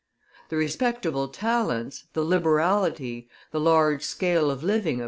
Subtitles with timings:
[0.49, 4.99] The respectable talents, the liberality, the large scale of living of M.